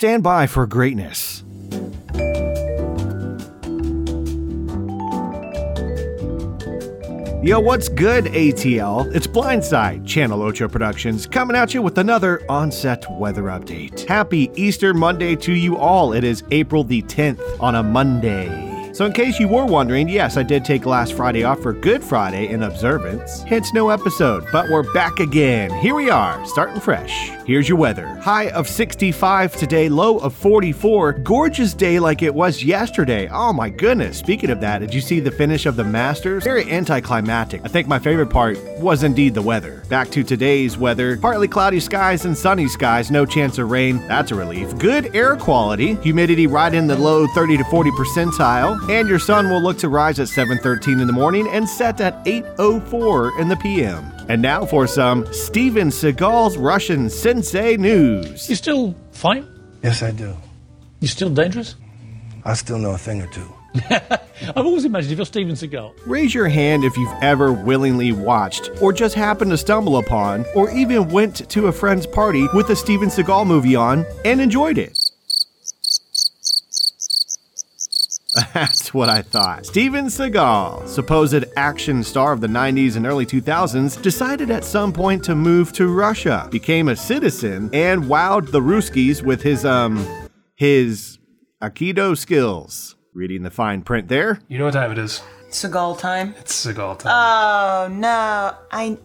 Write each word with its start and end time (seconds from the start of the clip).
stand 0.00 0.22
by 0.22 0.46
for 0.46 0.66
greatness. 0.66 1.44
Yo, 7.42 7.60
what's 7.60 7.90
good, 7.90 8.24
ATL? 8.24 9.14
It's 9.14 9.26
Blindside, 9.26 10.06
Channel 10.06 10.40
Ocho 10.40 10.68
Productions, 10.68 11.26
coming 11.26 11.54
at 11.54 11.74
you 11.74 11.82
with 11.82 11.98
another 11.98 12.40
onset 12.48 13.04
weather 13.18 13.42
update. 13.42 14.08
Happy 14.08 14.50
Easter 14.54 14.94
Monday 14.94 15.36
to 15.36 15.52
you 15.52 15.76
all. 15.76 16.14
It 16.14 16.24
is 16.24 16.44
April 16.50 16.82
the 16.82 17.02
10th 17.02 17.60
on 17.60 17.74
a 17.74 17.82
Monday. 17.82 18.69
So, 19.00 19.06
in 19.06 19.14
case 19.14 19.40
you 19.40 19.48
were 19.48 19.64
wondering, 19.64 20.10
yes, 20.10 20.36
I 20.36 20.42
did 20.42 20.62
take 20.62 20.84
last 20.84 21.14
Friday 21.14 21.42
off 21.42 21.62
for 21.62 21.72
Good 21.72 22.04
Friday 22.04 22.48
in 22.48 22.64
observance, 22.64 23.40
hence 23.44 23.72
no 23.72 23.88
episode, 23.88 24.44
but 24.52 24.68
we're 24.68 24.92
back 24.92 25.20
again. 25.20 25.70
Here 25.78 25.94
we 25.94 26.10
are, 26.10 26.44
starting 26.44 26.82
fresh. 26.82 27.30
Here's 27.46 27.66
your 27.66 27.78
weather 27.78 28.06
high 28.20 28.50
of 28.50 28.68
65 28.68 29.56
today, 29.56 29.88
low 29.88 30.18
of 30.18 30.34
44. 30.34 31.14
Gorgeous 31.14 31.72
day 31.72 31.98
like 31.98 32.20
it 32.20 32.34
was 32.34 32.62
yesterday. 32.62 33.26
Oh 33.32 33.54
my 33.54 33.70
goodness. 33.70 34.18
Speaking 34.18 34.50
of 34.50 34.60
that, 34.60 34.80
did 34.80 34.92
you 34.92 35.00
see 35.00 35.18
the 35.18 35.30
finish 35.30 35.64
of 35.64 35.76
the 35.76 35.84
Masters? 35.84 36.44
Very 36.44 36.70
anticlimactic. 36.70 37.62
I 37.64 37.68
think 37.68 37.88
my 37.88 37.98
favorite 37.98 38.28
part 38.28 38.58
was 38.78 39.02
indeed 39.02 39.32
the 39.32 39.40
weather. 39.40 39.82
Back 39.88 40.10
to 40.10 40.22
today's 40.22 40.76
weather 40.76 41.16
partly 41.16 41.48
cloudy 41.48 41.80
skies 41.80 42.26
and 42.26 42.36
sunny 42.36 42.68
skies, 42.68 43.10
no 43.10 43.24
chance 43.24 43.56
of 43.56 43.70
rain. 43.70 44.06
That's 44.06 44.30
a 44.30 44.34
relief. 44.34 44.76
Good 44.76 45.16
air 45.16 45.36
quality, 45.36 45.94
humidity 45.96 46.46
right 46.46 46.74
in 46.74 46.86
the 46.86 46.96
low 46.96 47.26
30 47.28 47.56
to 47.56 47.64
40 47.64 47.90
percentile 47.92 48.89
and 48.90 49.08
your 49.08 49.20
sun 49.20 49.48
will 49.48 49.62
look 49.62 49.78
to 49.78 49.88
rise 49.88 50.18
at 50.18 50.26
7:13 50.26 51.00
in 51.00 51.06
the 51.06 51.12
morning 51.12 51.46
and 51.48 51.68
set 51.68 52.00
at 52.00 52.24
8:04 52.24 53.38
in 53.38 53.48
the 53.48 53.56
p.m. 53.56 54.04
And 54.28 54.42
now 54.42 54.66
for 54.66 54.86
some 54.88 55.32
Steven 55.32 55.90
Seagal's 55.90 56.56
Russian 56.56 57.08
Sensei 57.08 57.76
news. 57.76 58.48
You 58.50 58.56
still 58.56 58.96
fine? 59.12 59.46
Yes, 59.82 60.02
I 60.02 60.10
do. 60.10 60.36
You 60.98 61.08
still 61.08 61.30
dangerous? 61.30 61.76
I 62.44 62.54
still 62.54 62.78
know 62.78 62.90
a 62.92 62.98
thing 62.98 63.22
or 63.22 63.28
two. 63.28 63.48
I've 63.90 64.66
always 64.66 64.84
imagined 64.84 65.12
if 65.12 65.18
you're 65.18 65.24
Steven 65.24 65.54
Seagal. 65.54 65.92
Raise 66.04 66.34
your 66.34 66.48
hand 66.48 66.82
if 66.82 66.96
you've 66.96 67.22
ever 67.22 67.52
willingly 67.52 68.10
watched, 68.10 68.70
or 68.82 68.92
just 68.92 69.14
happened 69.14 69.52
to 69.52 69.56
stumble 69.56 69.98
upon, 69.98 70.44
or 70.56 70.68
even 70.70 71.08
went 71.08 71.48
to 71.50 71.68
a 71.68 71.72
friend's 71.72 72.06
party 72.06 72.48
with 72.54 72.68
a 72.70 72.76
Steven 72.76 73.08
Seagal 73.08 73.46
movie 73.46 73.76
on 73.76 74.04
and 74.24 74.40
enjoyed 74.40 74.78
it. 74.78 74.98
That's 78.54 78.94
what 78.94 79.08
I 79.08 79.22
thought. 79.22 79.66
Steven 79.66 80.06
Seagal, 80.06 80.86
supposed 80.88 81.44
action 81.56 82.04
star 82.04 82.32
of 82.32 82.40
the 82.40 82.46
90s 82.46 82.96
and 82.96 83.06
early 83.06 83.26
2000s, 83.26 84.00
decided 84.02 84.50
at 84.50 84.64
some 84.64 84.92
point 84.92 85.24
to 85.24 85.34
move 85.34 85.72
to 85.72 85.88
Russia, 85.88 86.48
became 86.50 86.88
a 86.88 86.96
citizen, 86.96 87.70
and 87.72 88.04
wowed 88.04 88.52
the 88.52 88.60
Ruskies 88.60 89.22
with 89.22 89.42
his, 89.42 89.64
um, 89.64 90.06
his 90.54 91.18
Aikido 91.60 92.16
skills. 92.16 92.96
Reading 93.12 93.42
the 93.42 93.50
fine 93.50 93.82
print 93.82 94.06
there. 94.06 94.40
You 94.46 94.58
know 94.58 94.66
what 94.66 94.74
time 94.74 94.92
it 94.92 94.98
is? 94.98 95.20
Seagal 95.50 95.98
time. 95.98 96.34
It's 96.38 96.64
Seagal 96.64 97.00
time. 97.00 97.12
Oh 97.12 97.92
no, 97.92 98.54
I. 98.70 98.96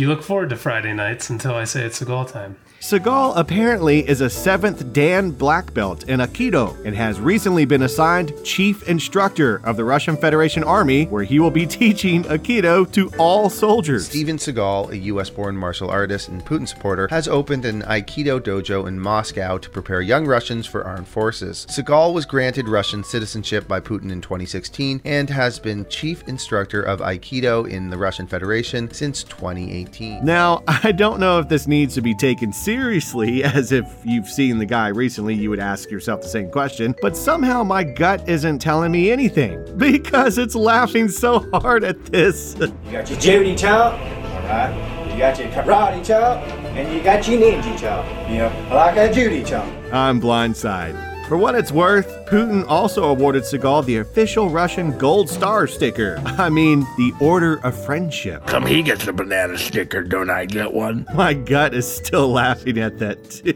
you 0.00 0.08
look 0.08 0.22
forward 0.22 0.48
to 0.48 0.56
Friday 0.56 0.94
nights 0.94 1.28
until 1.28 1.54
I 1.54 1.64
say 1.64 1.84
it's 1.84 2.00
Seagal 2.00 2.32
time. 2.32 2.56
Seagal 2.80 3.34
apparently 3.36 4.08
is 4.08 4.22
a 4.22 4.30
seventh 4.30 4.94
Dan 4.94 5.30
black 5.30 5.74
belt 5.74 6.04
in 6.04 6.20
Aikido 6.20 6.82
and 6.86 6.96
has 6.96 7.20
recently 7.20 7.66
been 7.66 7.82
assigned 7.82 8.32
chief 8.42 8.88
instructor 8.88 9.60
of 9.66 9.76
the 9.76 9.84
Russian 9.84 10.16
Federation 10.16 10.64
Army, 10.64 11.04
where 11.04 11.22
he 11.22 11.38
will 11.38 11.50
be 11.50 11.66
teaching 11.82 12.24
Aikido 12.24 12.90
to 12.92 13.12
all 13.18 13.50
soldiers. 13.50 14.06
Steven 14.06 14.38
Seagal, 14.38 14.92
a 14.92 14.96
U.S. 14.96 15.28
born 15.28 15.54
martial 15.54 15.90
artist 15.90 16.28
and 16.28 16.42
Putin 16.42 16.66
supporter, 16.66 17.06
has 17.08 17.28
opened 17.28 17.66
an 17.66 17.82
Aikido 17.82 18.40
dojo 18.40 18.88
in 18.88 18.98
Moscow 18.98 19.58
to 19.58 19.68
prepare 19.68 20.00
young 20.00 20.26
Russians 20.26 20.66
for 20.66 20.82
armed 20.82 21.06
forces. 21.06 21.66
Seagal 21.68 22.14
was 22.14 22.24
granted 22.24 22.66
Russian 22.66 23.04
citizenship 23.04 23.68
by 23.68 23.80
Putin 23.80 24.10
in 24.10 24.22
2016 24.22 25.02
and 25.04 25.28
has 25.28 25.58
been 25.58 25.86
chief 25.90 26.26
instructor 26.26 26.80
of 26.82 27.00
Aikido 27.00 27.68
in 27.68 27.90
the 27.90 27.98
Russian 27.98 28.26
Federation 28.26 28.90
since 28.90 29.22
2018. 29.24 29.89
Now, 30.22 30.62
I 30.68 30.92
don't 30.92 31.20
know 31.20 31.38
if 31.38 31.48
this 31.48 31.66
needs 31.66 31.94
to 31.94 32.02
be 32.02 32.14
taken 32.14 32.52
seriously 32.52 32.90
seriously 32.90 33.44
as 33.58 33.72
if 33.72 33.86
you've 34.04 34.28
seen 34.28 34.58
the 34.58 34.66
guy 34.66 34.88
recently, 34.88 35.34
you 35.34 35.50
would 35.50 35.60
ask 35.60 35.90
yourself 35.90 36.22
the 36.22 36.28
same 36.28 36.50
question, 36.50 36.94
but 37.00 37.16
somehow 37.16 37.62
my 37.62 37.84
gut 37.84 38.28
isn't 38.28 38.58
telling 38.58 38.92
me 38.92 39.10
anything 39.10 39.62
because 39.76 40.38
it's 40.38 40.54
laughing 40.54 41.08
so 41.08 41.48
hard 41.52 41.84
at 41.84 42.04
this. 42.06 42.56
You 42.58 42.92
got 42.92 43.10
your 43.10 43.18
Judy 43.18 43.54
chop, 43.54 43.94
alright? 43.94 45.10
You 45.10 45.18
got 45.18 45.38
your 45.38 45.48
karate 45.48 46.04
chop, 46.06 46.42
and 46.76 46.92
you 46.94 47.02
got 47.02 47.26
your 47.28 47.40
ninja 47.40 47.78
chop. 47.78 48.30
You 48.30 48.38
know, 48.38 48.68
like 48.72 48.96
a 48.96 49.12
Judy 49.12 49.44
chop. 49.44 49.66
I'm 49.92 50.20
blindside. 50.20 50.94
For 51.30 51.36
what 51.36 51.54
it's 51.54 51.70
worth, 51.70 52.08
Putin 52.26 52.66
also 52.66 53.04
awarded 53.04 53.44
Seagal 53.44 53.84
the 53.84 53.98
official 53.98 54.50
Russian 54.50 54.98
Gold 54.98 55.30
Star 55.30 55.68
sticker. 55.68 56.20
I 56.26 56.48
mean, 56.48 56.80
the 56.98 57.12
Order 57.20 57.64
of 57.64 57.80
Friendship. 57.84 58.48
Come, 58.48 58.66
he 58.66 58.82
gets 58.82 59.06
a 59.06 59.12
banana 59.12 59.56
sticker, 59.56 60.02
don't 60.02 60.28
I 60.28 60.44
get 60.44 60.74
one? 60.74 61.06
My 61.14 61.34
gut 61.34 61.72
is 61.72 61.86
still 61.86 62.28
laughing 62.32 62.78
at 62.78 62.98
that, 62.98 63.30
too. 63.30 63.54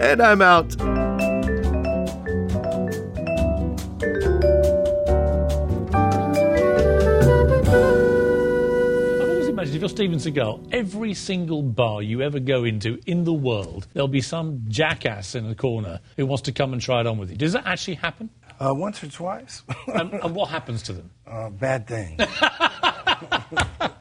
and 0.00 0.22
I'm 0.22 0.40
out. 0.40 0.74
Steven 9.94 10.18
Seagal, 10.18 10.70
every 10.72 11.14
single 11.14 11.62
bar 11.62 12.02
you 12.02 12.20
ever 12.20 12.40
go 12.40 12.64
into 12.64 12.98
in 13.06 13.22
the 13.22 13.32
world, 13.32 13.86
there'll 13.92 14.08
be 14.08 14.20
some 14.20 14.64
jackass 14.66 15.36
in 15.36 15.48
the 15.48 15.54
corner 15.54 16.00
who 16.16 16.26
wants 16.26 16.42
to 16.42 16.52
come 16.52 16.72
and 16.72 16.82
try 16.82 16.98
it 16.98 17.06
on 17.06 17.16
with 17.16 17.30
you. 17.30 17.36
Does 17.36 17.52
that 17.52 17.64
actually 17.64 17.94
happen? 17.94 18.28
Uh, 18.58 18.74
once 18.74 19.04
or 19.04 19.08
twice. 19.08 19.62
and, 19.86 20.12
and, 20.14 20.34
what 20.34 20.50
happens 20.50 20.82
to 20.82 20.94
them? 20.94 21.10
Uh, 21.26 21.48
bad 21.48 21.86
things. 21.86 22.20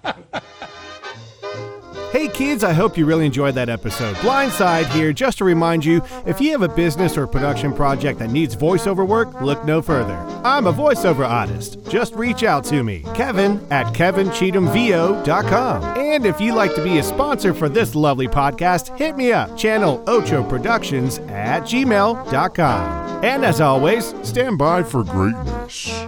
Hey 2.24 2.30
kids, 2.30 2.64
I 2.64 2.72
hope 2.72 2.98
you 2.98 3.06
really 3.06 3.26
enjoyed 3.26 3.56
that 3.56 3.68
episode. 3.68 4.16
Blindside 4.16 4.86
here, 4.94 5.12
just 5.12 5.40
to 5.40 5.44
remind 5.44 5.84
you 5.84 6.02
if 6.26 6.40
you 6.40 6.52
have 6.52 6.62
a 6.62 6.70
business 6.70 7.18
or 7.18 7.28
production 7.28 7.74
project 7.74 8.20
that 8.20 8.30
needs 8.30 8.56
voiceover 8.56 9.06
work, 9.06 9.42
look 9.42 9.66
no 9.66 9.82
further. 9.82 10.16
I'm 10.46 10.66
a 10.66 10.72
voiceover 10.72 11.28
artist. 11.28 11.80
Just 11.90 12.16
reach 12.16 12.44
out 12.44 12.64
to 12.66 12.82
me, 12.82 13.04
Kevin 13.14 13.60
at 13.72 13.88
KevinCheathamVO.com. 13.88 15.84
And 15.98 16.26
if 16.26 16.40
you'd 16.40 16.56
like 16.56 16.74
to 16.76 16.84
be 16.86 17.00
a 17.00 17.04
sponsor 17.04 17.54
for 17.54 17.68
this 17.68 17.94
lovely 17.94 18.30
podcast, 18.30 18.98
hit 18.98 19.18
me 19.18 19.34
up, 19.34 19.58
channel 19.58 20.02
Ocho 20.08 20.46
Productions 20.48 21.18
at 21.28 21.64
gmail.com. 21.64 23.26
And 23.26 23.44
as 23.44 23.60
always, 23.60 24.16
stand 24.26 24.58
by 24.58 24.84
for 24.84 25.04
greatness. 25.04 26.03